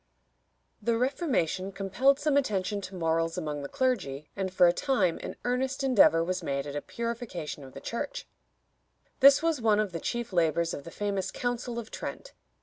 [0.81, 5.35] The Reformation compelled some attention to morals among the clergy, and for a time an
[5.45, 8.27] earnest endeavor was made at a purification of the Church.
[9.19, 12.33] This was one of the chief labors of the famous Council of Trent.